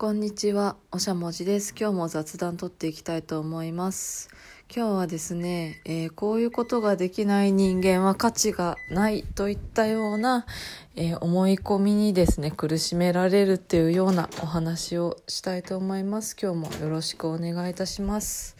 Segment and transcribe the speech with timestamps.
[0.00, 1.74] こんにちは、おしゃもじです。
[1.76, 4.28] 今日も雑談取っていきたいと思います。
[4.72, 10.46] 今日はですね、えーこういうことができない人間は価値がないといったような、
[10.94, 16.36] えー思い込みにですね、苦しめられるっていうようなお話をしたいと思います。
[16.40, 18.56] 今日もよろしくお願いいたします。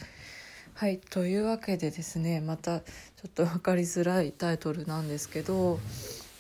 [0.75, 2.89] はい、というわけでですね、またちょ
[3.29, 5.79] っと分かりづらいタイトルなんですけど、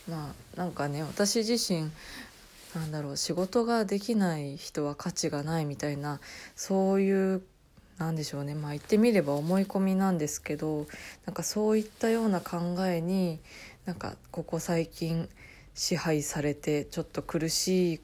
[0.08, 1.88] まあなんかね、私自身
[2.78, 6.20] なんだろう仕事ができない人は価値がないみたいな
[6.54, 7.42] そういう
[7.98, 10.86] なんでしょうねまあ言ってみれば思い込みなんですけど
[11.26, 13.40] なんかそういったような考えに
[13.84, 15.28] なんかここ最近
[15.74, 18.00] 支配されてちょっと苦しい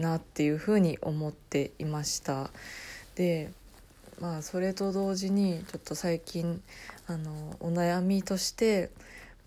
[0.00, 2.50] なっていうふうに思っていました。
[3.16, 3.50] で
[4.20, 6.62] まあそれと同時にちょっと最近
[7.08, 8.90] あのお悩みとして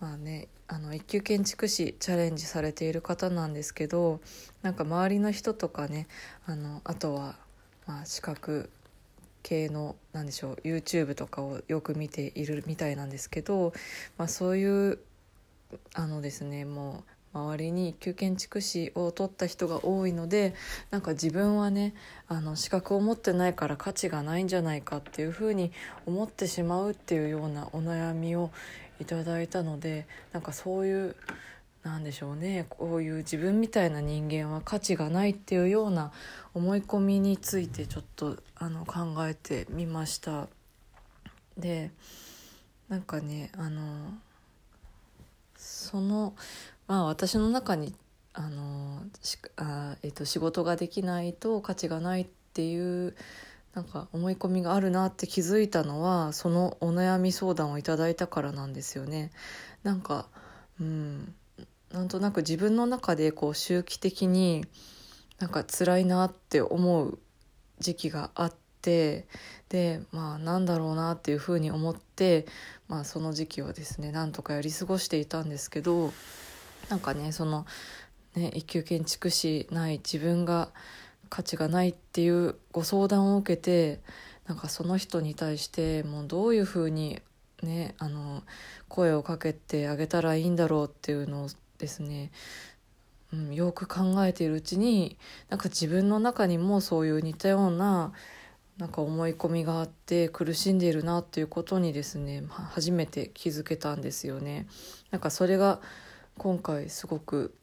[0.00, 4.20] まあねあの一級建築士チャレンジされている方なんですけど
[4.62, 6.08] なんか周りの人とかね
[6.46, 7.36] あのあとは
[7.86, 8.68] まあ資格
[9.42, 13.72] 系のなんでしょう YouTube とかをよく見ているみたいなんですけど、
[14.18, 14.98] まあ、そういう
[15.94, 20.54] あのですねもう周りに一級建築士を取った人が多いので
[20.90, 21.94] なんか自分はね
[22.28, 25.70] あの資格を持ってないから価値がないんじゃないかっていうふうに
[26.06, 28.50] 思ってしまうっていうようなお悩みを
[29.00, 31.16] いただいたのでなんかそういう
[31.82, 36.10] なんでしょうねこういう自分みたいな人間は価値がないっていうような
[36.52, 40.48] 思い込みについてちょっとあの考えてみました。
[41.56, 41.90] で
[42.88, 44.12] なんかねあの
[45.56, 46.34] その
[46.86, 47.94] まあ私の中に
[48.32, 53.14] あのしあ、えっと仕事ができないと価値がないっていう
[53.76, 59.30] なんか思い込みがあるなって気づいたのはそのお悩み相談をいただいたからなんですよね。
[59.82, 60.28] なんか
[60.80, 61.34] うん
[61.92, 64.64] なんとなく自分の中でこう周期的に
[65.38, 67.18] なんか辛いなって思う
[67.78, 69.26] 時期があって
[69.68, 72.46] でまあなんだろうなっていうふうに思って、
[72.88, 76.14] まあ、その時期をですねなんとかやり過ごしていたんですけど
[76.88, 77.66] なんかねその
[78.36, 80.70] ね一級建築士ない自分が
[81.28, 84.00] 価値がないっていうご相談を受けて
[84.46, 87.20] なんかその人に対してもうどういうふうに
[87.62, 88.42] ねあの
[88.88, 91.48] 声をかけてあげたらいいんだろうっていうのを
[91.78, 92.30] ですね、
[93.32, 98.12] うん、よく考えているうちになんか自分の中にもそういう似たような
[98.78, 104.66] なんか思い込みがあって苦しんでいるなっていうことにですね初めて気づけたんですよね。
[105.10, 105.80] なんかそれが
[106.36, 107.54] 今回すごく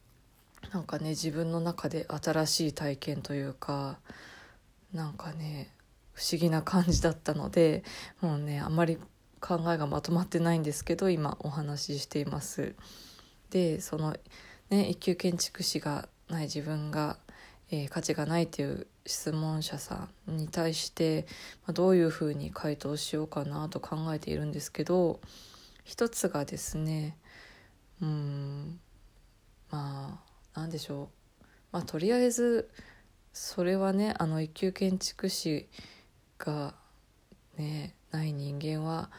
[0.72, 4.00] なんかね自分の中で新しい体験というか
[4.94, 5.74] なんかね
[6.14, 7.84] 不思議な感じだったので
[8.22, 8.98] もうねあんまり
[9.40, 12.76] 考えがまとまってないんですけど今お話ししています。
[13.50, 14.16] でその
[14.70, 17.18] ね一級建築士がない自分が、
[17.70, 21.26] えー価値がないという質問者さんに対して、
[21.66, 25.20] まあ、どういうふうに回答しようかなと考えているんですけど
[25.84, 27.18] 一つがですね
[28.02, 28.80] うん
[29.70, 31.10] まあなんでしょ
[31.42, 32.70] うまあとりあえず
[33.32, 35.68] それはねあの一級建築士
[36.38, 36.76] が
[37.58, 39.10] ねない人間は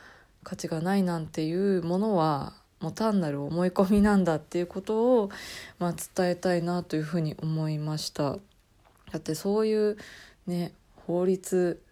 [0.42, 5.30] 価値がないなんていうものはもう単なる思い込みなんだっていうことを、
[5.78, 8.32] まあ、伝えたいなというふうに思いました。
[9.10, 9.96] だってそういう
[10.46, 10.74] ね
[11.06, 11.82] 法律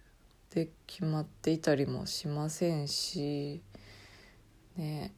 [0.54, 3.62] で決まっていたりもしませんし
[4.76, 5.12] ね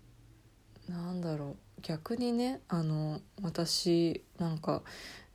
[0.88, 4.82] なんだろう逆にねあの私なんか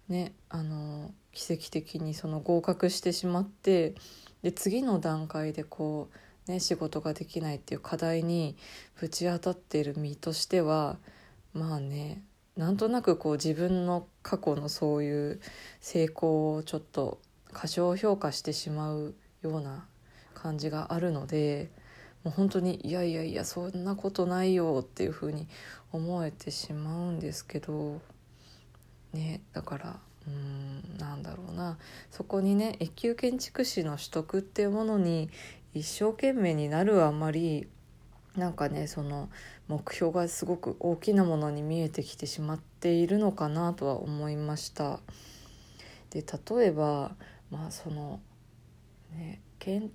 [0.10, 3.94] ねあの奇跡的にその合格してしまって
[4.42, 6.10] で次の段階でこ
[6.48, 8.58] う、ね、仕事ができないっていう課題に
[9.00, 10.98] ぶち当たってる身としては
[11.54, 12.24] まあね
[12.58, 15.42] なんとなくこう自分の過去のそういう
[15.80, 17.20] 成功をちょっと
[17.54, 19.86] 過小評価してしまうような
[20.34, 21.70] 感じがあるので
[22.24, 25.48] もう本当にいやいやいやそんなことないよっていうふうに
[25.92, 28.02] 思えてしまうんですけど
[29.14, 31.78] ねだからうんなんだろうな
[32.12, 35.30] そこにね一級建築士の取得っていうものに
[35.74, 37.68] 一生懸命になるあまり
[38.36, 39.30] なんかねその
[39.68, 45.00] 目標がすごく大きなものに見えてきてしまっているのかなとは思いました。
[46.10, 47.16] で例えば
[47.52, 48.20] まあその
[49.12, 49.92] ね建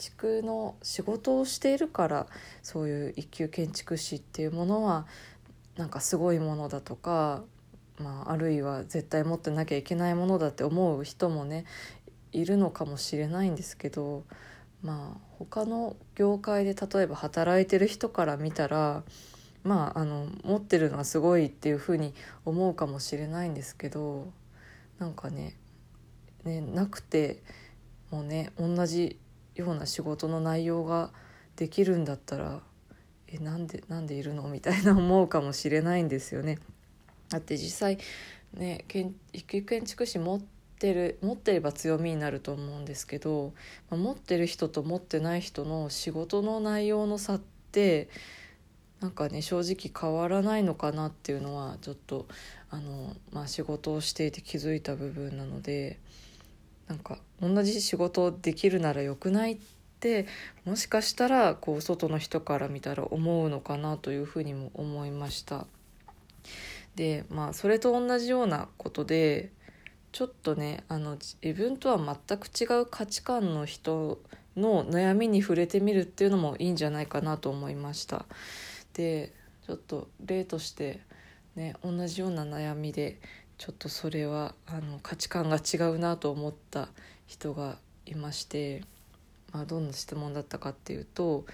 [0.00, 2.26] 築の仕事をしているから
[2.62, 5.06] そういう一級建築士っていうものは
[5.76, 7.42] なんかすごいものだとか、
[7.98, 11.64] まあ、あるいは絶対持ってなきゃいけないものだって思う人もね
[12.32, 14.24] いるのかもしれないんですけど
[14.82, 19.04] まあ他の業界で例えば働いてる人から見たら
[19.62, 22.14] まああの持ってるのはすごいっていうふうに
[22.44, 24.32] 思うかもしれないんですけど
[24.98, 25.56] なんかね
[26.44, 27.42] ね、なくて
[28.10, 29.18] もうね同じ
[29.60, 31.10] ような仕事の内容が
[31.56, 32.60] できるんだったら
[33.28, 34.48] えなんでなんでいるの？
[34.48, 36.58] みたいな思うかもしれないんですよね。
[37.28, 37.98] だって実際
[38.54, 38.84] ね
[39.32, 40.40] 一級建築士持っ
[40.78, 43.52] てる持ってれば強みになると思うんですけど、
[43.88, 47.40] ま、持ってる人と持ってない人の仕事の内容の差っ
[47.70, 48.08] て
[49.00, 52.26] なんかね正直変わらないのかなっていうのはちょっと
[52.70, 55.98] あの、まあ、仕事をしていて気づいた部分なので
[56.90, 59.58] なんか同じ仕事できるならよくないっ
[60.00, 60.26] て
[60.64, 65.66] もしかしたらこう外の人から見たら思うのかなというふうにも思いました。
[66.96, 69.52] でまあそれと同じようなことで
[70.10, 74.20] ちょっとねあの自分とは全く違う価値観の人
[74.56, 78.26] の悩みに触れてみるっていうのもいいんじゃないかなと思いました。
[78.94, 79.32] で
[79.64, 80.98] ちょっと例として
[81.54, 83.20] ね同じような悩みで
[83.60, 86.88] ちょっとそれはあの価値観が違うなと思った
[87.26, 87.76] 人が
[88.06, 88.84] いまして、
[89.52, 91.44] まあ、どんな質問だったかっていうと、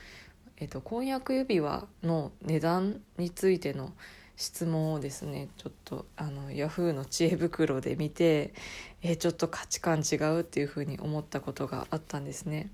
[0.56, 3.92] えっと、婚約指輪の値段についての
[4.36, 8.54] 質問をですねちょっとあのヤフーの知恵袋で見て
[9.02, 12.70] えちょっと価値観違うっていうふうに思ったことがあったんですね。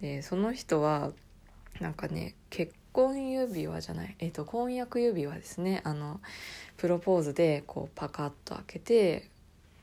[0.00, 1.12] でその人は
[1.78, 6.20] なんかね結婚指輪じゃない、えーと、婚約指輪ですねあの
[6.76, 9.30] プロポーズでこうパカッと開けて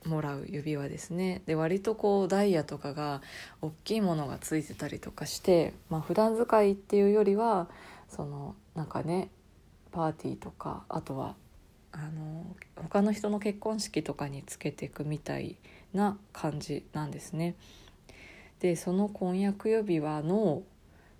[0.05, 3.21] もらう指輪ですねで割とこうダイヤとかが
[3.61, 7.67] 大きいものがついてたりとかしてまあ普段使いっていうよりは
[8.07, 9.29] そのなんかね
[9.91, 11.35] パーティーとかあとは
[11.91, 12.45] あの
[12.75, 15.57] 他の人の結婚式とかにつけていくみたい
[15.93, 17.55] な感じなんですね。
[18.59, 20.63] でその婚約指輪の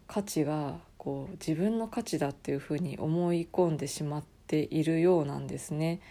[0.08, 6.02] 価値がこう自分の価値だっていうふうに思い込んでしまっているようなんですね。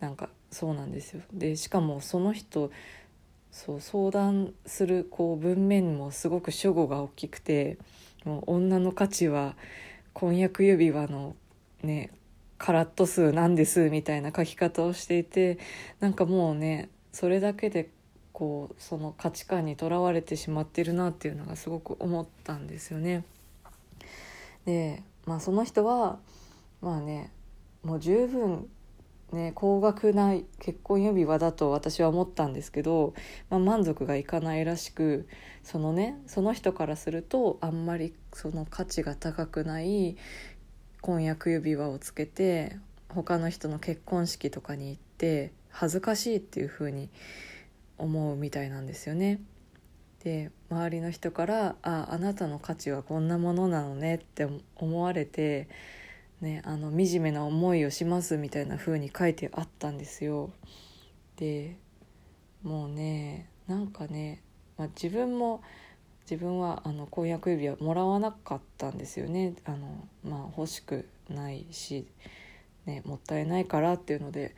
[0.00, 2.72] なんかそうなんですよでしかもその人
[3.52, 7.78] そう相談するこう文面もすごく主語が大きくて
[8.24, 9.56] もう女の価値は
[10.12, 11.36] 婚約指輪の
[11.82, 12.10] ね
[12.58, 15.58] カラット数なんですみたいな書き方をしていて
[16.00, 17.90] なんかもうねそれだけで
[18.32, 23.24] こうその価値観にとらわれてしまってるなっていうのがすごく思ったんですよね。
[24.64, 26.18] でまあその人は
[26.80, 27.32] まあね
[27.82, 28.68] もう十分
[29.32, 33.14] ね高額な結婚指輪だと私は思ったんですけど、
[33.48, 35.28] まあ、満足がいかないらしく
[35.62, 40.16] そのねその人からするとあんまりその価値が高くない
[41.00, 42.76] 婚約指輪をつけて
[43.08, 47.08] 他の人の結婚式とかに行って恥ずかしいっていう風に
[47.98, 49.40] 思うみたいなんですよね。
[50.22, 54.46] で周りの人から「ああなたの価値はこんなものなのね」って
[54.76, 55.68] 思われて、
[56.40, 60.50] ね、あの惨めな思いをしますみたいな風に書いてあったんですよ。
[61.36, 61.76] で
[62.62, 64.42] もうねなんかね、
[64.76, 65.62] まあ、自分も
[66.30, 72.06] 自分はあの婚約指輪もらわなかったんですよねあの、まあ、欲しくないし、
[72.86, 74.54] ね、もったいないからっていうので、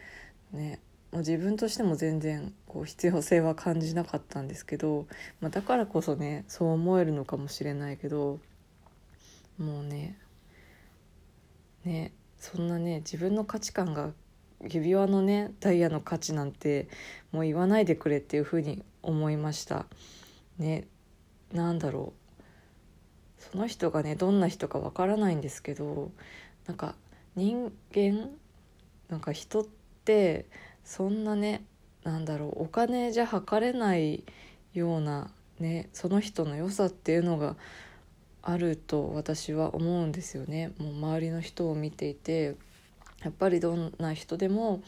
[0.52, 0.80] ね、
[1.18, 5.06] 自分としても全然こう必要性は感じなかったんですけど、
[5.40, 8.38] まあ、だからこそねそう思えるのかもしれないけど
[9.58, 10.18] もうね
[11.84, 14.12] ねそんなね自分の価値観が
[14.62, 16.88] 指輪のねダイヤの価値なんて
[17.30, 19.86] もう言わないでくれっていうふうに思いました。
[20.58, 20.86] ね
[21.52, 26.10] なんだろうその人がねどんな人かわからないんですけど
[26.66, 26.94] なんか
[27.34, 28.30] 人間
[29.08, 29.66] なんか人っ
[30.04, 30.46] て
[30.84, 31.64] そんなね
[32.04, 34.24] なんだろうお金じゃ測れない
[34.74, 37.56] ようなねその人の良さっていうのが
[38.42, 40.72] あると私は思うんですよね。
[40.78, 42.56] もう周りの人を見ていて
[43.22, 44.82] やっぱりどんな人でも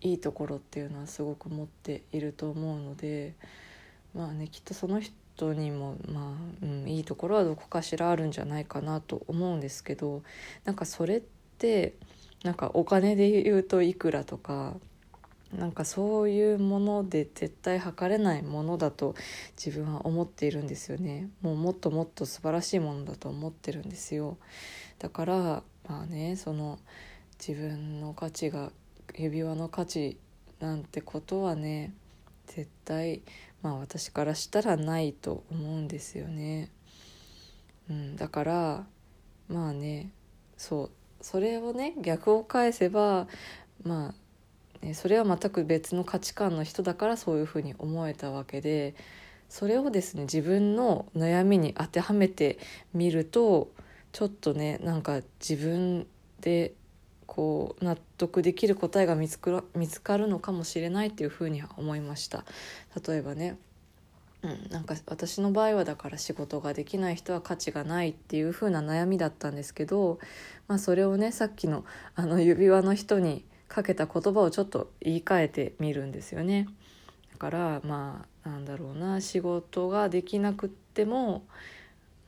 [0.00, 3.34] いいところっていうのはすごく持っていると思うので
[4.14, 10.22] まあねきっとその人にもまあ、うん、いいところはどこかしらあるんじゃないかなと思うんですけど
[10.64, 11.22] なんかそれっ
[11.58, 11.94] て
[12.44, 14.74] なんかお金で言うといくらとか
[15.58, 19.14] なんかそういうもので絶対測れないものだと
[19.56, 24.36] 自分は思っているんですよねもうもっともっと素晴らしいものだと思ってるんですよ
[24.98, 26.78] だからまあねその
[27.38, 28.72] 自分の価値が
[29.16, 30.18] 指輪の価値
[30.60, 31.94] なんてことはね
[32.46, 33.22] 絶対
[33.62, 36.70] まあ私からしたらないと思うんですよね。
[37.88, 38.86] うん、だから
[39.48, 40.10] まあね
[40.56, 43.26] そうそれをね逆を返せば
[43.82, 44.14] まあ、
[44.84, 48.94] ね、それは全く別の価値観の人だからそういうふうに思えたわけで
[49.48, 52.58] それをですね自分の悩みに当てはめて
[52.92, 53.70] みると
[54.12, 56.06] ちょっとねなんか自分
[56.42, 56.74] で
[57.26, 62.44] こう納得できる答えが見つか見つかるのかもしれないっていうふうには思いました。
[63.08, 63.56] 例えばね
[64.42, 70.18] うん、なんか私の場合はだから仕事ができない人は価値がないっていう風な悩みだったんですけど、
[70.68, 76.68] まあ、それをねさっきのあの指輪の人にかけた言葉をちょっと言い換えてみるんですよね。
[77.32, 81.44] だからまあなんだろうな仕事ができなくっても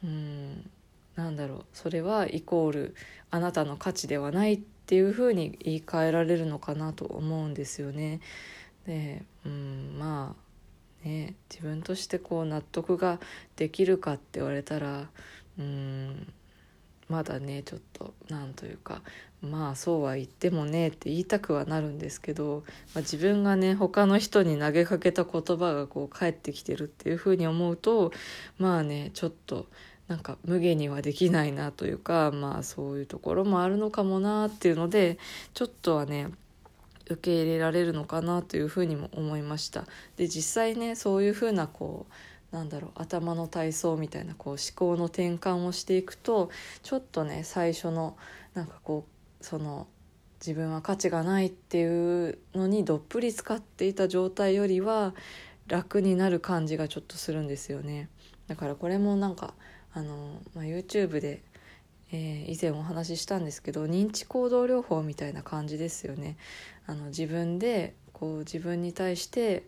[0.02, 0.70] うん
[1.14, 2.94] なんだろうそれはイコール
[3.30, 8.20] あなたの価値ではないっていうふうに言い換えられるのかなと思うんですよね。
[8.86, 10.46] でうんまあ
[11.06, 13.20] ね、自分としてこう納得が
[13.54, 15.08] できるかって言われたら
[15.56, 16.32] うん
[17.08, 19.02] まだねちょっとなんというか
[19.40, 28.12] まあそうは言ってもねって言いたくはなるんですけど、まあ、自分がね他の人に投げかけた言葉がこう返ってきてるっていうふうに思うと
[28.58, 29.66] まあねちょっと
[30.08, 35.18] なんか無限にはできないなというかまあそういうところもあるのかもなっていうので
[35.54, 36.28] ちょっとはね
[37.08, 39.84] 受け入れられるのかなというふうにも思いました。
[40.16, 42.12] で実際ねそういうふうなこう
[42.50, 46.50] なんだろう頭の体操みたいなこう思考の転換をしていくと
[46.82, 48.16] ちょっとね最初の
[48.54, 49.06] なんかこ
[49.40, 49.86] うその
[50.40, 55.14] 自分は価値がないっていうのにどっぷり使っていた状態よりは
[55.66, 58.08] 楽になる感じがちょっとするんですよね。
[58.46, 59.54] だからこれもなんか
[59.92, 61.42] あの、まあ、YouTube で
[62.12, 66.36] えー、以前お話ししたんですけど認知行動療法みたいな感じですよね。
[66.86, 69.64] あの自分でこう自分に対して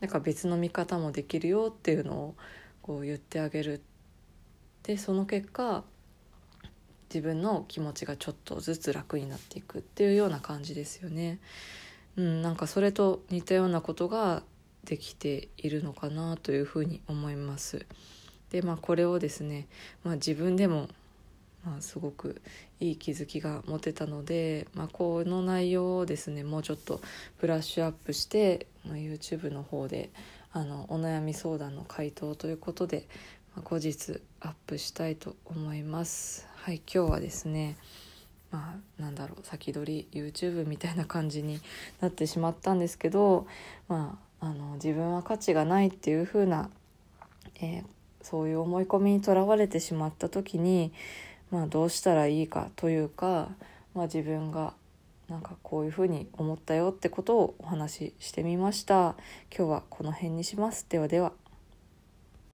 [0.00, 2.34] なんか別の見方もできるよっていうのを
[2.82, 3.82] こう言ってあげる
[4.82, 5.84] でその結果
[7.12, 11.38] 自分の気持ちがちょっとずつ楽になっていくっていうような感じですよね。
[12.16, 14.42] うん、なんかそれと似たようなことが
[14.84, 17.86] できているのかなというふうに思います。
[18.50, 19.68] でまあこれをですね、
[20.04, 20.88] まあ、自分でも
[21.68, 22.40] まあ、すごく
[22.80, 27.02] いい気づきが持てたので、まあ、この内容をですねもうちょっと
[27.40, 30.10] ブラッシュアップして、まあ、YouTube の方で
[30.52, 33.06] あのお悩み相談の回答ということで、
[33.54, 36.46] ま、後日アップしたいと思います。
[36.56, 37.76] はい、今日はですね
[38.50, 41.60] まあ、なんだろう先取り YouTube みたいな感じに
[42.00, 43.46] なってしまったんですけど、
[43.88, 46.70] まあ、あの自分は価値がないっていう風な、
[47.60, 47.84] えー、
[48.22, 50.92] そういう思い込みにとらわれてしまった時に
[51.50, 53.48] まあ、どうしたらいいかというか、
[53.94, 54.74] まあ、自分が
[55.28, 59.14] なんかこういうふうに思ったよってことをお話ししてみました。
[59.56, 60.86] 今日はこの辺にします。
[60.88, 61.32] ではでは。